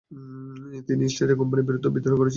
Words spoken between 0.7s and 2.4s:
তিনি East India কোম্পানির বিরুদ্ধে বিদ্রোহ করেছিলেন।